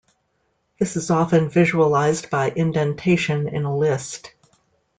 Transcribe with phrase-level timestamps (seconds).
[0.79, 4.33] This is often visualized by indentation in a list.